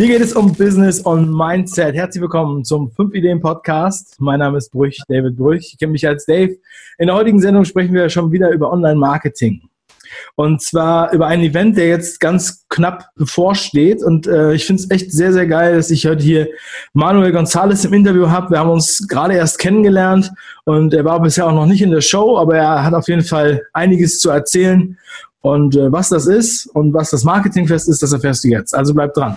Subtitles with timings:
[0.00, 1.94] Hier geht es um Business und Mindset.
[1.94, 4.16] Herzlich willkommen zum 5 Ideen Podcast.
[4.18, 5.72] Mein Name ist Brüch, David Brüch.
[5.74, 6.56] Ich kenne mich als Dave.
[6.96, 9.60] In der heutigen Sendung sprechen wir schon wieder über Online-Marketing.
[10.36, 14.02] Und zwar über ein Event, der jetzt ganz knapp bevorsteht.
[14.02, 16.48] Und äh, ich finde es echt sehr, sehr geil, dass ich heute hier
[16.94, 18.52] Manuel González im Interview habe.
[18.52, 20.32] Wir haben uns gerade erst kennengelernt
[20.64, 23.22] und er war bisher auch noch nicht in der Show, aber er hat auf jeden
[23.22, 24.96] Fall einiges zu erzählen.
[25.42, 28.74] Und äh, was das ist und was das Marketingfest ist, das erfährst du jetzt.
[28.74, 29.36] Also bleib dran.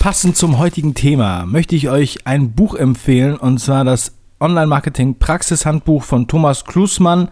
[0.00, 6.26] Passend zum heutigen Thema möchte ich euch ein Buch empfehlen und zwar das Online-Marketing-Praxishandbuch von
[6.26, 7.28] Thomas Klusmann.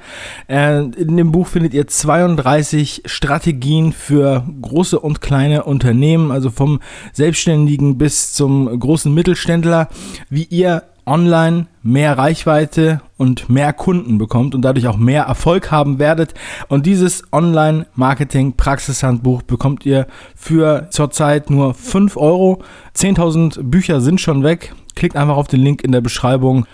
[0.49, 6.81] Äh, in dem Buch findet ihr 32 Strategien für große und kleine Unternehmen, also vom
[7.15, 9.89] Selbstständigen bis zum großen Mittelständler,
[10.29, 15.99] wie ihr online mehr Reichweite und mehr Kunden bekommt und dadurch auch mehr Erfolg haben
[15.99, 16.35] werdet.
[16.69, 22.63] Und dieses Online-Marketing-Praxishandbuch bekommt ihr für zurzeit nur 5 Euro.
[22.95, 24.75] 10.000 Bücher sind schon weg.
[24.95, 26.67] Klickt einfach auf den Link in der Beschreibung.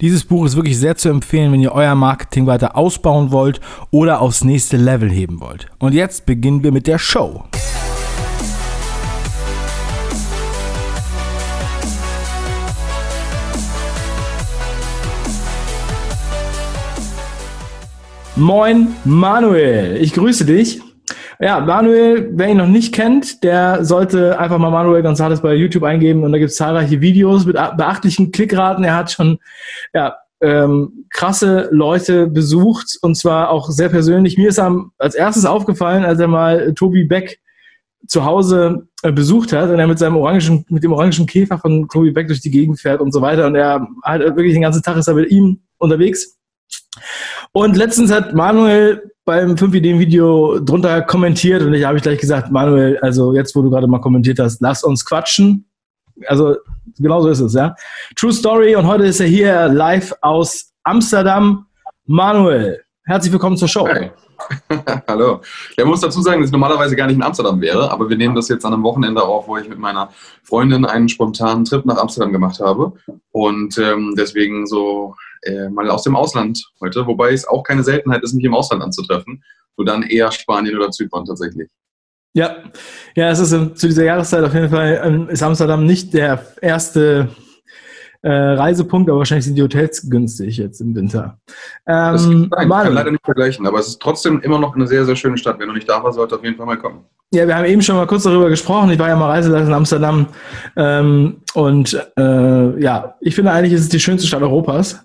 [0.00, 4.20] Dieses Buch ist wirklich sehr zu empfehlen, wenn ihr euer Marketing weiter ausbauen wollt oder
[4.20, 5.68] aufs nächste Level heben wollt.
[5.78, 7.44] Und jetzt beginnen wir mit der Show.
[18.38, 20.82] Moin Manuel, ich grüße dich.
[21.40, 25.84] Ja, Manuel, wer ihn noch nicht kennt, der sollte einfach mal Manuel González bei YouTube
[25.84, 28.84] eingeben und da gibt es zahlreiche Videos mit beachtlichen Klickraten.
[28.84, 29.38] Er hat schon
[29.94, 34.36] ja, ähm, krasse Leute besucht und zwar auch sehr persönlich.
[34.36, 37.40] Mir ist am, als erstes aufgefallen, als er mal Tobi Beck
[38.06, 41.88] zu Hause äh, besucht hat und er mit seinem orangen, mit dem orangen Käfer von
[41.88, 44.82] Tobi Beck durch die Gegend fährt und so weiter und er halt wirklich den ganzen
[44.82, 46.36] Tag ist er mit ihm unterwegs
[47.56, 52.18] und letztens hat Manuel beim 5 Ideen Video drunter kommentiert und ich habe ich gleich
[52.18, 55.66] gesagt, Manuel, also jetzt, wo du gerade mal kommentiert hast, lass uns quatschen.
[56.26, 56.56] Also
[56.98, 57.74] genau so ist es, ja.
[58.14, 61.64] True Story und heute ist er hier live aus Amsterdam.
[62.04, 63.88] Manuel, herzlich willkommen zur Show.
[63.88, 64.10] Hey.
[65.08, 65.40] Hallo.
[65.78, 68.34] Ja, muss dazu sagen, dass ich normalerweise gar nicht in Amsterdam wäre, aber wir nehmen
[68.34, 70.10] das jetzt an einem Wochenende auf, wo ich mit meiner
[70.42, 72.92] Freundin einen spontanen Trip nach Amsterdam gemacht habe.
[73.32, 75.14] Und ähm, deswegen so
[75.46, 78.82] äh, mal aus dem Ausland heute, wobei es auch keine Seltenheit ist, mich im Ausland
[78.82, 79.42] anzutreffen.
[79.76, 81.68] Nur dann eher Spanien oder Zypern tatsächlich.
[82.34, 82.56] Ja,
[83.14, 87.30] ja, es ist zu dieser Jahreszeit auf jeden Fall ähm, ist Amsterdam nicht der erste
[88.20, 91.38] äh, Reisepunkt, aber wahrscheinlich sind die Hotels günstig jetzt im Winter.
[91.86, 94.86] Ähm, das kann, sein, kann leider nicht vergleichen, aber es ist trotzdem immer noch eine
[94.86, 95.58] sehr, sehr schöne Stadt.
[95.58, 97.04] Wenn du nicht da warst, sollte auf jeden Fall mal kommen.
[97.32, 98.90] Ja, wir haben eben schon mal kurz darüber gesprochen.
[98.90, 100.26] Ich war ja mal Reiseleiter in Amsterdam
[100.76, 105.04] ähm, und äh, ja, ich finde eigentlich ist es die schönste Stadt Europas.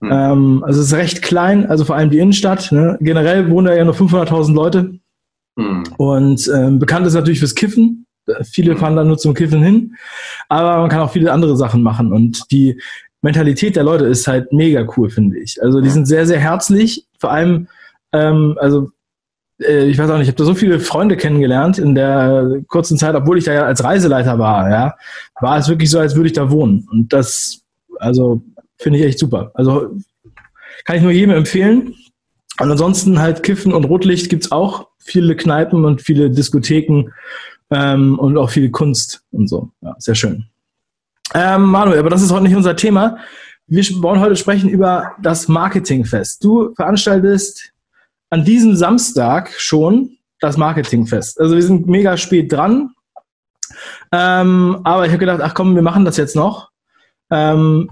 [0.00, 0.10] Mhm.
[0.12, 2.72] Ähm, also es ist recht klein, also vor allem die Innenstadt.
[2.72, 2.96] Ne?
[3.00, 4.94] Generell wohnen da ja nur 500.000 Leute.
[5.56, 5.84] Mhm.
[5.96, 8.06] Und ähm, bekannt ist natürlich fürs Kiffen.
[8.42, 8.78] Viele mhm.
[8.78, 9.94] fahren da nur zum Kiffen hin.
[10.48, 12.12] Aber man kann auch viele andere Sachen machen.
[12.12, 12.80] Und die
[13.22, 15.62] Mentalität der Leute ist halt mega cool, finde ich.
[15.62, 17.06] Also die sind sehr, sehr herzlich.
[17.18, 17.68] Vor allem,
[18.12, 18.90] ähm, also
[19.60, 22.98] äh, ich weiß auch nicht, ich habe da so viele Freunde kennengelernt in der kurzen
[22.98, 24.94] Zeit, obwohl ich da ja als Reiseleiter war, ja,
[25.40, 26.86] war es wirklich so, als würde ich da wohnen.
[26.90, 27.62] Und das,
[27.98, 28.42] also
[28.78, 29.50] Finde ich echt super.
[29.54, 29.96] Also
[30.84, 31.94] kann ich nur jedem empfehlen.
[32.60, 34.88] Und ansonsten halt Kiffen und Rotlicht gibt's auch.
[34.98, 37.10] Viele Kneipen und viele Diskotheken
[37.70, 39.70] ähm, und auch viel Kunst und so.
[39.80, 40.46] Ja, sehr schön.
[41.34, 43.18] Ähm, Manuel, aber das ist heute nicht unser Thema.
[43.66, 46.42] Wir wollen heute sprechen über das Marketingfest.
[46.42, 47.72] Du veranstaltest
[48.30, 51.40] an diesem Samstag schon das Marketingfest.
[51.40, 52.90] Also wir sind mega spät dran.
[54.10, 56.70] Ähm, aber ich habe gedacht, ach komm, wir machen das jetzt noch.
[57.30, 57.90] Ähm,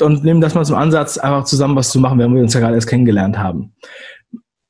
[0.00, 2.60] und nehmen das mal zum Ansatz, einfach zusammen was zu machen, wenn wir uns ja
[2.60, 3.74] gerade erst kennengelernt haben.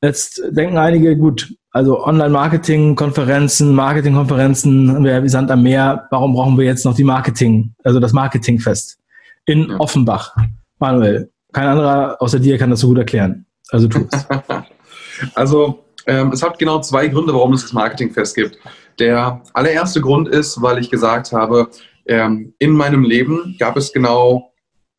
[0.02, 6.64] Jetzt denken einige, gut, also Online-Marketing, Konferenzen, Marketing-Konferenzen, wir Sand am Meer, warum brauchen wir
[6.64, 8.98] jetzt noch die Marketing, also das Marketingfest
[9.46, 9.70] in.
[9.72, 10.34] Offenbach?
[10.78, 13.46] Manuel, kein anderer außer dir kann das so gut erklären.
[13.70, 14.26] Also tu es.
[15.34, 18.58] also ähm, es hat genau zwei Gründe, warum es das Marketingfest gibt.
[18.98, 21.68] Der allererste Grund ist, weil ich gesagt habe,
[22.06, 24.49] ähm, in meinem Leben gab es genau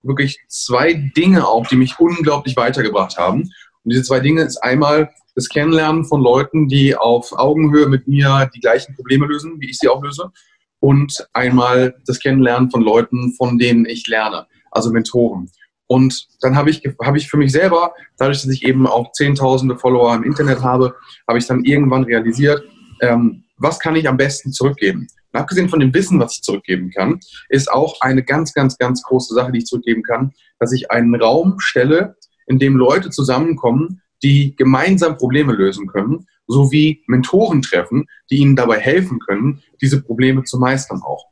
[0.04, 3.42] wirklich zwei Dinge auch, die mich unglaublich weitergebracht haben.
[3.42, 8.50] Und diese zwei Dinge ist einmal das Kennenlernen von Leuten, die auf Augenhöhe mit mir
[8.54, 10.32] die gleichen Probleme lösen, wie ich sie auch löse.
[10.80, 15.50] Und einmal das Kennenlernen von Leuten, von denen ich lerne, also Mentoren.
[15.88, 19.78] Und dann habe ich, habe ich für mich selber, dadurch, dass ich eben auch zehntausende
[19.78, 20.96] Follower im Internet habe,
[21.28, 22.64] habe ich dann irgendwann realisiert,
[23.02, 25.08] ähm, was kann ich am besten zurückgeben?
[25.32, 27.20] Und abgesehen von dem Wissen, was ich zurückgeben kann,
[27.50, 31.16] ist auch eine ganz, ganz, ganz große Sache, die ich zurückgeben kann, dass ich einen
[31.16, 32.16] Raum stelle,
[32.48, 38.80] in dem Leute zusammenkommen, die gemeinsam Probleme lösen können, sowie Mentoren treffen, die ihnen dabei
[38.80, 41.26] helfen können, diese Probleme zu meistern auch.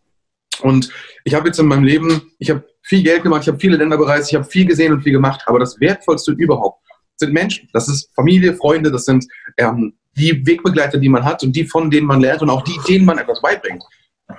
[0.61, 0.89] Und
[1.23, 3.97] ich habe jetzt in meinem Leben, ich habe viel Geld gemacht, ich habe viele Länder
[3.97, 6.81] bereist, ich habe viel gesehen und viel gemacht, aber das Wertvollste überhaupt
[7.17, 7.69] sind Menschen.
[7.73, 9.25] Das ist Familie, Freunde, das sind
[9.57, 12.77] ähm, die Wegbegleiter, die man hat und die, von denen man lernt und auch die,
[12.87, 13.83] denen man etwas beibringt.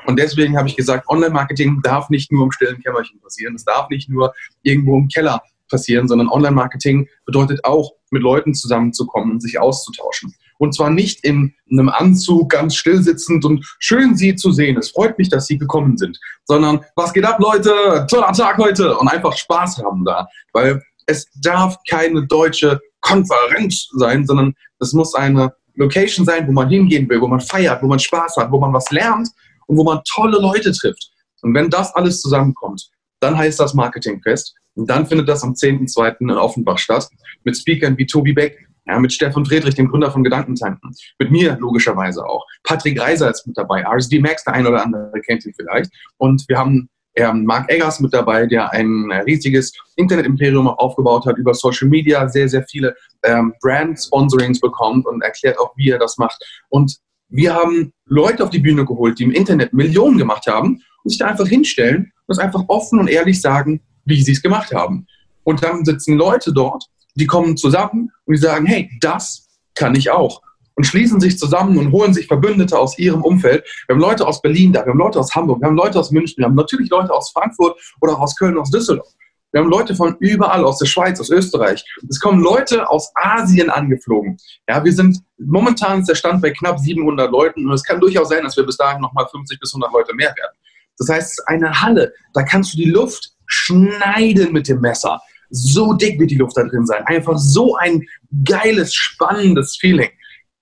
[0.07, 3.55] Und deswegen habe ich gesagt, Online-Marketing darf nicht nur im stillen Kämmerchen passieren.
[3.55, 4.33] Es darf nicht nur
[4.63, 10.35] irgendwo im Keller passieren, sondern Online-Marketing bedeutet auch, mit Leuten zusammenzukommen und sich auszutauschen.
[10.59, 14.77] Und zwar nicht in einem Anzug ganz still sitzend und schön Sie zu sehen.
[14.77, 16.19] Es freut mich, dass Sie gekommen sind.
[16.45, 18.07] Sondern was geht ab, Leute?
[18.11, 18.99] Toller Tag heute.
[18.99, 20.27] Und einfach Spaß haben da.
[20.53, 26.69] Weil es darf keine deutsche Konferenz sein, sondern es muss eine Location sein, wo man
[26.69, 29.29] hingehen will, wo man feiert, wo man Spaß hat, wo man was lernt
[29.67, 31.11] und wo man tolle Leute trifft.
[31.43, 32.89] Und wenn das alles zusammenkommt,
[33.21, 34.55] dann heißt das Marketingfest.
[34.75, 36.17] Und dann findet das am 10.2.
[36.21, 37.09] in Offenbach statt.
[37.45, 40.95] Mit Speakern wie Tobi Beck, ja, mit Stefan Friedrich, dem Gründer von Gedankentanken.
[41.19, 42.45] Mit mir logischerweise auch.
[42.65, 43.85] Patrick Reiser ist mit dabei.
[43.85, 45.91] RSD Max, der ein oder andere kennt ihn vielleicht.
[46.19, 51.55] Und wir haben ähm, Mark Eggers mit dabei, der ein riesiges Internet-Imperium aufgebaut hat, über
[51.55, 56.39] Social Media sehr, sehr viele ähm, Brand-Sponsorings bekommt und erklärt auch, wie er das macht.
[56.69, 56.99] Und
[57.29, 61.19] wir haben Leute auf die Bühne geholt, die im Internet Millionen gemacht haben und sich
[61.19, 65.07] da einfach hinstellen und das einfach offen und ehrlich sagen, wie sie es gemacht haben.
[65.45, 66.85] Und dann sitzen Leute dort,
[67.15, 70.43] die kommen zusammen und die sagen, hey, das kann ich auch.
[70.81, 73.63] Und schließen sich zusammen und holen sich Verbündete aus ihrem Umfeld.
[73.87, 76.11] Wir haben Leute aus Berlin da, wir haben Leute aus Hamburg, wir haben Leute aus
[76.11, 79.13] München, wir haben natürlich Leute aus Frankfurt oder aus Köln, aus Düsseldorf.
[79.53, 81.85] Wir haben Leute von überall, aus der Schweiz, aus Österreich.
[82.09, 84.39] Es kommen Leute aus Asien angeflogen.
[84.67, 88.31] Ja, wir sind, momentan ist der Stand bei knapp 700 Leuten und es kann durchaus
[88.31, 90.57] sein, dass wir bis dahin nochmal 50 bis 100 Leute mehr werden.
[90.97, 95.21] Das heißt, es ist eine Halle, da kannst du die Luft schneiden mit dem Messer.
[95.51, 97.03] So dick wird die Luft da drin sein.
[97.05, 98.07] Einfach so ein
[98.47, 100.09] geiles, spannendes Feeling.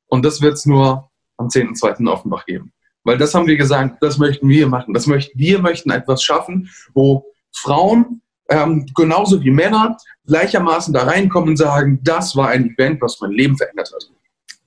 [0.08, 2.00] Und das wird es nur am 10.2.
[2.00, 2.72] in Offenbach geben.
[3.04, 4.92] Weil das haben wir gesagt, das möchten wir machen.
[4.92, 7.24] Das möchten, wir möchten etwas schaffen, wo
[7.54, 9.96] Frauen ähm, genauso wie Männer
[10.26, 14.10] gleichermaßen da reinkommen und sagen, das war ein Event, was mein Leben verändert hat.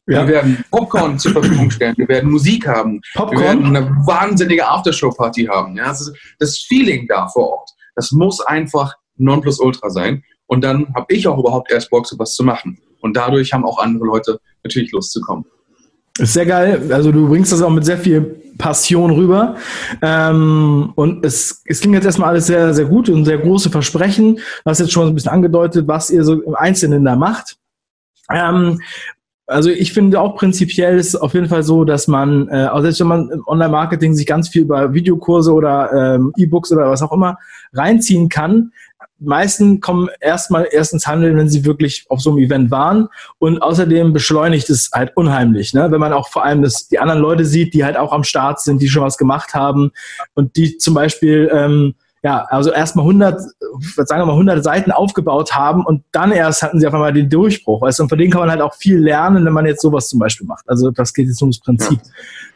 [0.08, 0.26] Ja.
[0.26, 3.38] Wir werden Popcorn zur Verfügung stellen, wir werden Musik haben, Popcorn?
[3.38, 5.76] wir werden eine wahnsinnige Aftershow-Party haben.
[5.78, 5.88] Ja?
[5.88, 10.24] Das, das Feeling da vor Ort, das muss einfach Nonplusultra sein.
[10.48, 12.78] Und dann habe ich auch überhaupt erst Bock, sowas zu machen.
[13.00, 15.46] Und dadurch haben auch andere Leute natürlich Lust zu kommen.
[16.18, 16.92] Ist sehr geil.
[16.92, 19.56] Also du bringst das auch mit sehr viel Passion rüber.
[20.02, 24.36] Ähm, und es, es klingt jetzt erstmal alles sehr, sehr gut und sehr große Versprechen.
[24.36, 27.58] Du hast jetzt schon ein bisschen angedeutet, was ihr so im Einzelnen da macht.
[28.30, 28.80] Ähm,
[29.48, 32.82] also ich finde auch prinzipiell ist es auf jeden Fall so, dass man, äh, auch
[32.82, 37.02] selbst wenn man im Online-Marketing sich ganz viel über Videokurse oder ähm, E-Books oder was
[37.02, 37.38] auch immer
[37.74, 38.72] reinziehen kann,
[39.22, 43.08] meisten kommen erstmal erst ins Handeln, wenn sie wirklich auf so einem Event waren.
[43.40, 45.92] Und außerdem beschleunigt es halt unheimlich, ne?
[45.92, 48.62] wenn man auch vor allem das, die anderen Leute sieht, die halt auch am Start
[48.62, 49.92] sind, die schon was gemacht haben
[50.34, 53.42] und die zum Beispiel, ähm, ja, also erstmal 100,
[53.96, 57.30] sagen wir mal 100 Seiten aufgebaut haben und dann erst hatten sie auf einmal den
[57.30, 57.82] Durchbruch.
[57.82, 58.00] Weißt?
[58.00, 60.46] Und von denen kann man halt auch viel lernen, wenn man jetzt sowas zum Beispiel
[60.46, 60.70] macht.
[60.70, 62.00] Also das geht jetzt ums Prinzip.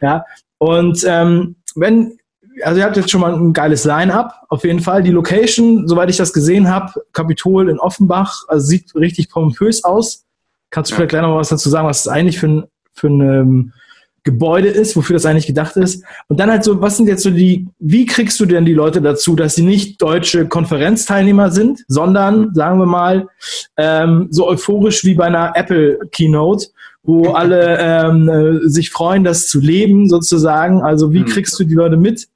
[0.00, 0.08] Ja.
[0.08, 0.24] ja?
[0.58, 2.16] Und ähm, wenn
[2.62, 5.02] also ihr habt jetzt schon mal ein geiles Line-up, auf jeden Fall.
[5.02, 10.24] Die Location, soweit ich das gesehen habe, Kapitol in Offenbach, also sieht richtig pompös aus.
[10.70, 10.96] Kannst du ja.
[10.96, 13.72] vielleicht gleich noch was dazu sagen, was es eigentlich für ein, für ein ähm,
[14.24, 16.04] Gebäude ist, wofür das eigentlich gedacht ist?
[16.28, 19.00] Und dann halt so, was sind jetzt so die, wie kriegst du denn die Leute
[19.00, 23.28] dazu, dass sie nicht deutsche Konferenzteilnehmer sind, sondern, sagen wir mal,
[23.76, 26.68] ähm, so euphorisch wie bei einer Apple-Keynote,
[27.04, 30.82] wo alle ähm, äh, sich freuen, das zu leben sozusagen.
[30.82, 31.26] Also wie mhm.
[31.26, 32.26] kriegst du die Leute mit,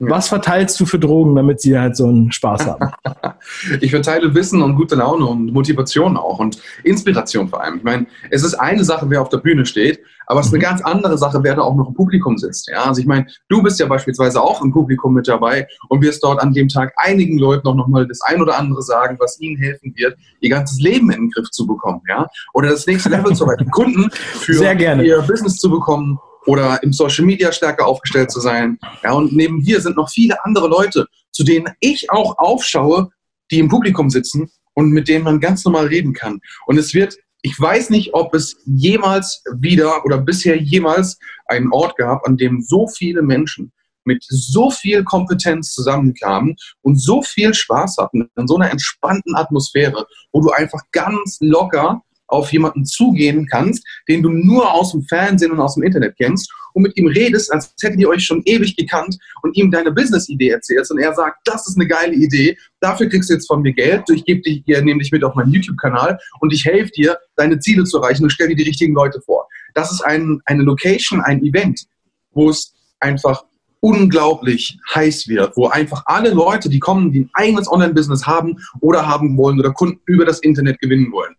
[0.00, 2.90] was verteilst du für Drogen, damit sie halt so einen Spaß haben?
[3.80, 7.76] ich verteile Wissen und gute Laune und Motivation auch und Inspiration vor allem.
[7.76, 10.60] Ich meine, es ist eine Sache, wer auf der Bühne steht, aber es ist eine
[10.60, 10.68] mhm.
[10.68, 12.68] ganz andere Sache, wer da auch noch im Publikum sitzt.
[12.68, 16.24] Ja, also ich meine, du bist ja beispielsweise auch im Publikum mit dabei und wirst
[16.24, 19.58] dort an dem Tag einigen Leuten auch nochmal das ein oder andere sagen, was ihnen
[19.58, 22.00] helfen wird, ihr ganzes Leben in den Griff zu bekommen.
[22.08, 26.92] Ja, oder das nächste Level zu erreichen, Kunden für ihr Business zu bekommen oder im
[26.92, 28.78] Social Media stärker aufgestellt zu sein.
[29.02, 33.10] Ja, und neben dir sind noch viele andere Leute, zu denen ich auch aufschaue,
[33.50, 36.40] die im Publikum sitzen und mit denen man ganz normal reden kann.
[36.66, 41.96] Und es wird, ich weiß nicht, ob es jemals wieder oder bisher jemals einen Ort
[41.96, 43.72] gab, an dem so viele Menschen
[44.04, 50.06] mit so viel Kompetenz zusammenkamen und so viel Spaß hatten in so einer entspannten Atmosphäre,
[50.32, 55.52] wo du einfach ganz locker auf jemanden zugehen kannst, den du nur aus dem Fernsehen
[55.52, 58.76] und aus dem Internet kennst und mit ihm redest, als hättet ihr euch schon ewig
[58.76, 63.08] gekannt und ihm deine Business-Idee erzählst und er sagt, das ist eine geile Idee, dafür
[63.08, 66.18] kriegst du jetzt von mir Geld, ich gebe dich, nehme dich mit auf meinen YouTube-Kanal
[66.40, 69.48] und ich helfe dir, deine Ziele zu erreichen und stelle dir die richtigen Leute vor.
[69.74, 71.86] Das ist ein, eine Location, ein Event,
[72.32, 73.44] wo es einfach
[73.80, 79.06] unglaublich heiß wird, wo einfach alle Leute, die kommen, die ein eigenes Online-Business haben oder
[79.06, 81.34] haben wollen oder Kunden über das Internet gewinnen wollen,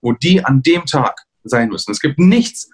[0.00, 1.90] wo die an dem Tag sein müssen.
[1.90, 2.68] Es gibt nichts,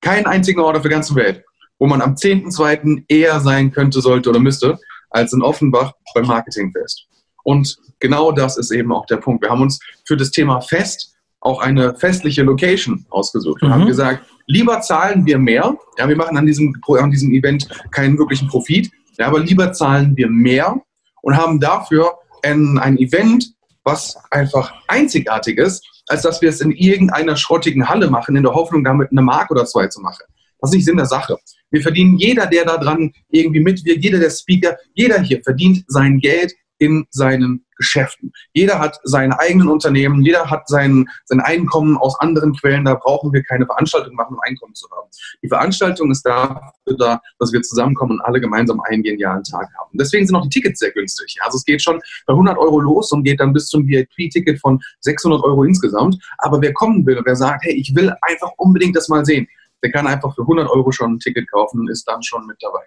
[0.00, 1.44] keinen einzigen Ort auf der ganzen Welt,
[1.78, 3.04] wo man am 10.2.
[3.08, 4.78] eher sein könnte, sollte oder müsste,
[5.10, 7.06] als in Offenbach beim Marketingfest.
[7.42, 9.42] Und genau das ist eben auch der Punkt.
[9.42, 13.74] Wir haben uns für das Thema Fest auch eine festliche Location ausgesucht und mhm.
[13.74, 18.18] haben gesagt, lieber zahlen wir mehr, ja, wir machen an diesem, an diesem Event keinen
[18.18, 20.80] wirklichen Profit, ja, aber lieber zahlen wir mehr
[21.22, 23.52] und haben dafür ein, ein Event,
[23.84, 28.52] was einfach einzigartig ist, als dass wir es in irgendeiner schrottigen Halle machen, in der
[28.52, 30.24] Hoffnung, damit eine Mark oder zwei zu machen.
[30.60, 31.36] Das ist nicht Sinn der Sache.
[31.70, 36.18] Wir verdienen jeder, der da dran irgendwie mitwirkt, jeder der Speaker, jeder hier verdient sein
[36.18, 38.30] Geld in seinen Geschäften.
[38.52, 42.84] Jeder hat seine eigenen Unternehmen, jeder hat sein, sein Einkommen aus anderen Quellen.
[42.84, 45.08] Da brauchen wir keine Veranstaltung machen, um Einkommen zu haben.
[45.42, 49.90] Die Veranstaltung ist dafür da, dass wir zusammenkommen und alle gemeinsam einen genialen Tag haben.
[49.94, 51.38] Deswegen sind auch die Tickets sehr günstig.
[51.40, 54.78] Also es geht schon bei 100 Euro los und geht dann bis zum VIP-Ticket von
[55.00, 56.18] 600 Euro insgesamt.
[56.36, 59.48] Aber wer kommen will wer sagt, hey, ich will einfach unbedingt das mal sehen,
[59.82, 62.58] der kann einfach für 100 Euro schon ein Ticket kaufen und ist dann schon mit
[62.60, 62.82] dabei.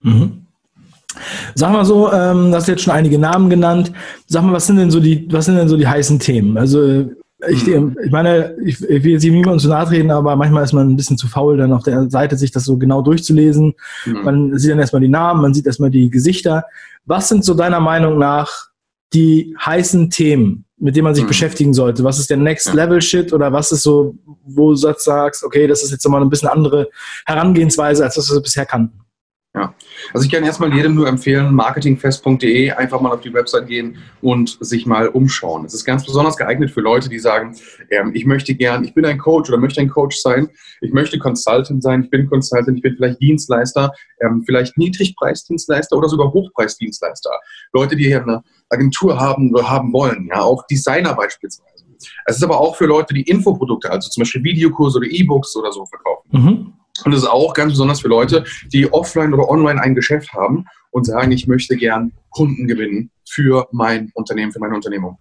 [0.00, 0.46] Mhm.
[1.54, 3.92] Sag mal so, ähm, du hast jetzt schon einige Namen genannt.
[4.26, 6.56] Sag mal, was sind denn so die, was sind denn so die heißen Themen?
[6.58, 7.08] Also
[7.48, 7.96] ich, hm.
[8.04, 10.96] ich meine, ich, ich will jetzt niemandem zu nahe treten, aber manchmal ist man ein
[10.96, 13.74] bisschen zu faul, dann auf der Seite sich das so genau durchzulesen.
[14.06, 14.22] Mhm.
[14.22, 16.64] Man sieht dann erstmal die Namen, man sieht erstmal die Gesichter.
[17.04, 18.68] Was sind so deiner Meinung nach
[19.12, 21.28] die heißen Themen, mit denen man sich mhm.
[21.28, 22.04] beschäftigen sollte?
[22.04, 24.14] Was ist der Next Level Shit oder was ist so,
[24.46, 26.88] wo du sagst, okay, das ist jetzt nochmal ein bisschen andere
[27.26, 29.03] Herangehensweise, als das wir bisher kannten?
[29.56, 29.72] Ja,
[30.12, 34.58] also ich kann erstmal jedem nur empfehlen, marketingfest.de einfach mal auf die Website gehen und
[34.60, 35.64] sich mal umschauen.
[35.64, 37.56] Es ist ganz besonders geeignet für Leute, die sagen,
[37.90, 40.48] ähm, ich möchte gern, ich bin ein Coach oder möchte ein Coach sein,
[40.80, 46.08] ich möchte Consultant sein, ich bin Consultant, ich bin vielleicht Dienstleister, ähm, vielleicht Niedrigpreisdienstleister oder
[46.08, 47.30] sogar Hochpreisdienstleister.
[47.72, 51.84] Leute, die hier eine Agentur haben haben wollen, ja, auch Designer beispielsweise.
[52.26, 55.70] Es ist aber auch für Leute, die Infoprodukte, also zum Beispiel Videokurse oder E-Books oder
[55.70, 56.28] so verkaufen.
[56.32, 56.72] Mhm.
[57.04, 60.66] Und es ist auch ganz besonders für Leute, die offline oder online ein Geschäft haben
[60.90, 65.18] und sagen, ich möchte gern Kunden gewinnen für mein Unternehmen, für meine Unternehmung.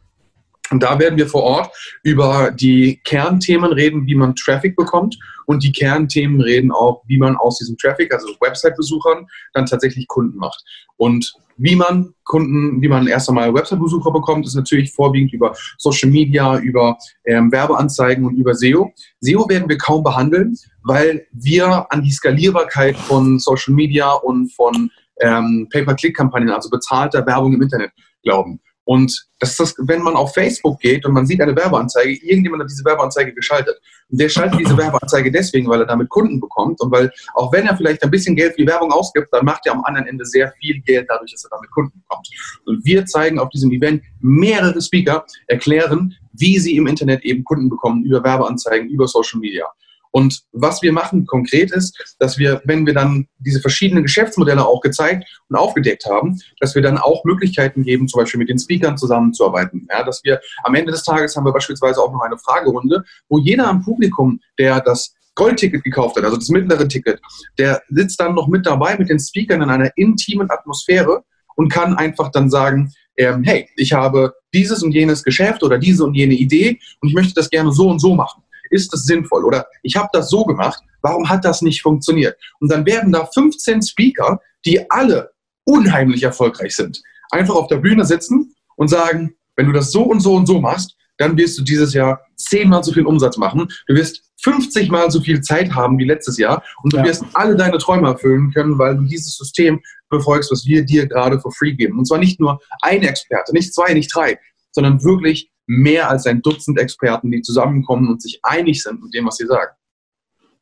[0.73, 5.19] Und da werden wir vor Ort über die Kernthemen reden, wie man Traffic bekommt.
[5.45, 10.35] Und die Kernthemen reden auch, wie man aus diesem Traffic, also Website-Besuchern, dann tatsächlich Kunden
[10.39, 10.63] macht.
[10.97, 16.09] Und wie man Kunden, wie man erst einmal Website-Besucher bekommt, ist natürlich vorwiegend über Social
[16.09, 18.91] Media, über ähm, Werbeanzeigen und über SEO.
[19.19, 24.89] SEO werden wir kaum behandeln, weil wir an die Skalierbarkeit von Social Media und von
[25.21, 27.91] ähm, Pay-per-Click-Kampagnen, also bezahlter Werbung im Internet,
[28.23, 28.59] glauben.
[28.85, 32.63] Und das ist das, wenn man auf Facebook geht und man sieht eine Werbeanzeige, irgendjemand
[32.63, 33.79] hat diese Werbeanzeige geschaltet.
[34.09, 37.65] Und der schaltet diese Werbeanzeige deswegen, weil er damit Kunden bekommt und weil, auch wenn
[37.65, 40.25] er vielleicht ein bisschen Geld für die Werbung ausgibt, dann macht er am anderen Ende
[40.25, 42.27] sehr viel Geld dadurch, dass er damit Kunden bekommt.
[42.65, 47.69] Und wir zeigen auf diesem Event mehrere Speaker, erklären, wie sie im Internet eben Kunden
[47.69, 49.65] bekommen über Werbeanzeigen, über Social Media.
[50.15, 54.79] Und was wir machen konkret ist, dass wir, wenn wir dann diese verschiedenen Geschäftsmodelle auch
[54.79, 58.95] gezeigt und aufgedeckt haben, dass wir dann auch Möglichkeiten geben, zum Beispiel mit den Speakern
[58.95, 59.87] zusammenzuarbeiten.
[59.91, 63.39] Ja, dass wir am Ende des Tages haben wir beispielsweise auch noch eine Fragerunde, wo
[63.39, 67.19] jeder am Publikum, der das Goldticket gekauft hat, also das mittlere Ticket,
[67.57, 71.23] der sitzt dann noch mit dabei mit den Speakern in einer intimen Atmosphäre
[71.55, 76.03] und kann einfach dann sagen, ähm, hey, ich habe dieses und jenes Geschäft oder diese
[76.03, 78.43] und jene Idee und ich möchte das gerne so und so machen
[78.73, 79.45] ist das sinnvoll?
[79.45, 82.37] Oder ich habe das so gemacht, warum hat das nicht funktioniert?
[82.59, 85.31] Und dann werden da 15 Speaker, die alle
[85.65, 87.01] unheimlich erfolgreich sind,
[87.31, 90.59] einfach auf der Bühne sitzen und sagen, wenn du das so und so und so
[90.59, 93.67] machst, dann wirst du dieses Jahr zehnmal so viel Umsatz machen.
[93.87, 97.03] Du wirst 50 mal so viel Zeit haben wie letztes Jahr und du ja.
[97.03, 101.39] wirst alle deine Träume erfüllen können, weil du dieses System befolgst, was wir dir gerade
[101.39, 101.99] for free geben.
[101.99, 104.37] Und zwar nicht nur ein Experte, nicht zwei, nicht drei,
[104.71, 109.25] sondern wirklich mehr als ein Dutzend Experten, die zusammenkommen und sich einig sind mit dem,
[109.25, 109.71] was sie sagen.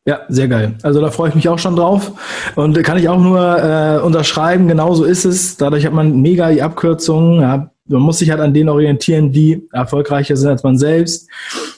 [0.06, 0.76] Ja, sehr geil.
[0.82, 2.12] Also da freue ich mich auch schon drauf
[2.56, 5.58] und kann ich auch nur äh, unterschreiben, genau so ist es.
[5.58, 7.42] Dadurch hat man mega die Abkürzungen.
[7.42, 7.72] Ja.
[7.86, 11.30] Man muss sich halt an denen orientieren, die erfolgreicher sind als man selbst.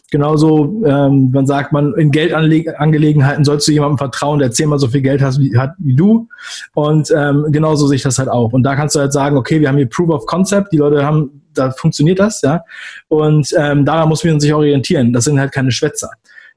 [0.10, 5.01] Genauso, ähm, man sagt, man in Geldangelegenheiten sollst du jemandem vertrauen, der zehnmal so viel
[5.01, 6.30] Geld hat wie, hat wie du.
[6.75, 8.53] Und ähm, genauso sehe ich das halt auch.
[8.53, 10.72] Und da kannst du halt sagen, okay, wir haben hier Proof of Concept.
[10.72, 12.63] Die Leute haben da funktioniert das, ja.
[13.07, 15.13] Und ähm, daran muss man sich orientieren.
[15.13, 16.10] Das sind halt keine Schwätzer.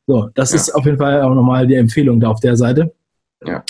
[0.06, 0.56] So, das ja.
[0.56, 2.92] ist auf jeden Fall auch nochmal die Empfehlung da auf der Seite.
[3.44, 3.62] Ja.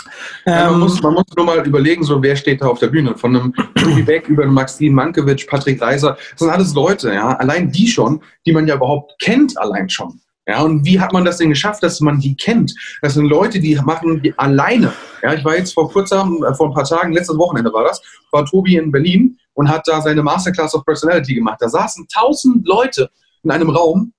[0.47, 3.17] Ähm, man, muss, man muss nur mal überlegen, so wer steht da auf der Bühne.
[3.17, 6.17] Von einem Tobi Beck über einen Maxim Mankiewicz, Patrick Reiser.
[6.31, 7.37] Das sind alles Leute, ja.
[7.37, 10.21] Allein die schon, die man ja überhaupt kennt, allein schon.
[10.49, 12.73] Ja, und wie hat man das denn geschafft, dass man die kennt?
[13.03, 14.93] Das sind Leute, die machen die alleine.
[15.23, 18.01] Ja, ich war jetzt vor kurzem, äh, vor ein paar Tagen, letztes Wochenende war das,
[18.31, 21.59] war Tobi in Berlin und hat da seine Masterclass of Personality gemacht.
[21.61, 23.11] Da saßen tausend Leute
[23.43, 24.13] in einem Raum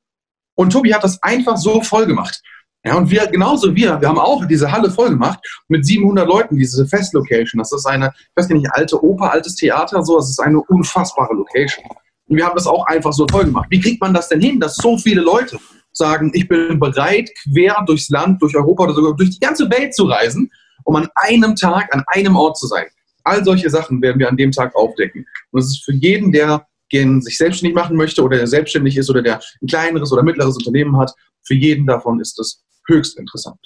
[0.55, 2.41] und Tobi hat das einfach so voll gemacht.
[2.83, 6.55] Ja, und wir, genauso wir, wir haben auch diese Halle voll gemacht mit 700 Leuten,
[6.55, 7.59] diese Festlocation.
[7.59, 11.33] Das ist eine, ich weiß nicht, alte Oper, altes Theater, so, das ist eine unfassbare
[11.33, 11.85] Location.
[12.27, 13.67] Und wir haben das auch einfach so voll gemacht.
[13.69, 15.59] Wie kriegt man das denn hin, dass so viele Leute
[15.91, 19.93] sagen, ich bin bereit, quer durchs Land, durch Europa oder sogar durch die ganze Welt
[19.93, 20.49] zu reisen,
[20.83, 22.85] um an einem Tag, an einem Ort zu sein?
[23.27, 25.25] All solche Sachen werden wir an dem Tag aufdecken.
[25.51, 29.09] Und es ist für jeden, der gehen, sich selbstständig machen möchte oder der selbstständig ist
[29.09, 33.59] oder der ein kleineres oder mittleres Unternehmen hat, für jeden davon ist es höchst interessant.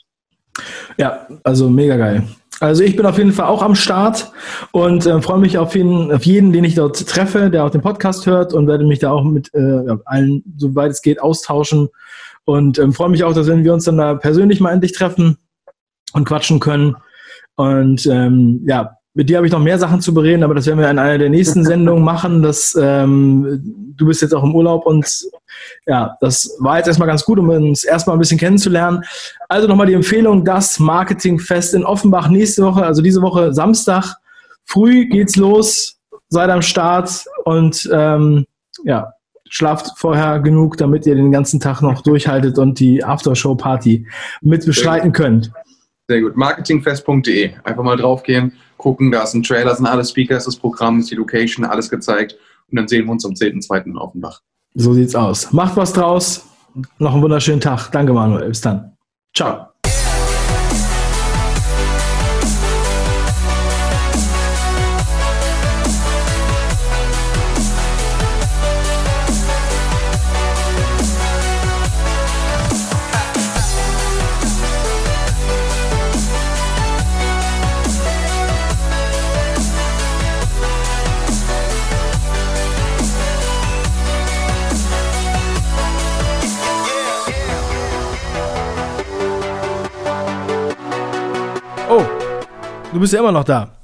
[0.98, 2.24] Ja, also mega geil.
[2.60, 4.32] Also ich bin auf jeden Fall auch am Start
[4.72, 7.82] und äh, freue mich auf jeden, auf jeden, den ich dort treffe, der auch den
[7.82, 11.90] Podcast hört und werde mich da auch mit äh, allen, soweit es geht, austauschen.
[12.46, 15.38] Und ähm, freue mich auch, dass wenn wir uns dann da persönlich mal endlich treffen
[16.14, 16.96] und quatschen können.
[17.56, 20.80] Und ähm, ja, mit dir habe ich noch mehr Sachen zu bereden, aber das werden
[20.80, 22.42] wir in einer der nächsten Sendungen machen.
[22.42, 25.06] Das, ähm, du bist jetzt auch im Urlaub und
[25.86, 29.04] ja, das war jetzt erstmal ganz gut, um uns erstmal ein bisschen kennenzulernen.
[29.50, 34.16] Also nochmal die Empfehlung, das Marketingfest in Offenbach nächste Woche, also diese Woche Samstag,
[34.66, 35.98] früh geht's los,
[36.30, 38.46] seid am Start und ähm,
[38.84, 39.14] ja,
[39.50, 44.08] schlaft vorher genug, damit ihr den ganzen Tag noch durchhaltet und die Aftershow-Party
[44.42, 45.52] mit bestreiten könnt.
[46.08, 46.36] Sehr gut.
[46.36, 47.52] Marketingfest.de.
[47.64, 51.12] Einfach mal draufgehen, gucken, da ist ein Trailer, sind alle Speaker, ist das Programm, ist
[51.12, 52.36] die Location, alles gezeigt.
[52.70, 53.86] Und dann sehen wir uns am 10.2.
[53.86, 54.42] in Offenbach.
[54.74, 55.52] So sieht's aus.
[55.52, 56.46] Macht was draus.
[56.98, 57.90] Noch einen wunderschönen Tag.
[57.92, 58.48] Danke, Manuel.
[58.48, 58.98] Bis dann.
[59.34, 59.71] Ciao.
[93.02, 93.78] Bist ja immer noch da.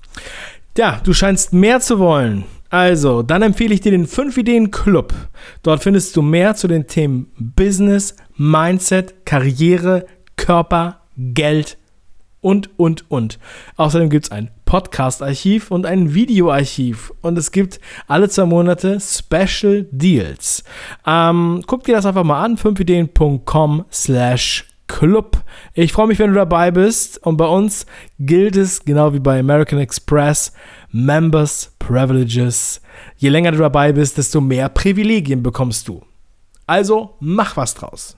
[0.78, 2.46] Ja, du scheinst mehr zu wollen.
[2.70, 5.14] Also, dann empfehle ich dir den 5 Ideen Club.
[5.64, 11.78] Dort findest du mehr zu den Themen Business, Mindset, Karriere, Körper, Geld
[12.42, 13.40] und, und, und.
[13.78, 17.12] Außerdem gibt es ein Podcast-Archiv und ein Videoarchiv.
[17.22, 20.64] Und es gibt alle zwei Monate Special Deals.
[21.06, 25.44] Ähm, guck dir das einfach mal an, 5ideen.com slash Club.
[25.74, 27.18] Ich freue mich, wenn du dabei bist.
[27.26, 27.86] Und bei uns
[28.20, 30.54] gilt es, genau wie bei American Express,
[30.92, 32.82] Members Privileges.
[33.18, 36.02] Je länger du dabei bist, desto mehr Privilegien bekommst du.
[36.66, 38.17] Also mach was draus.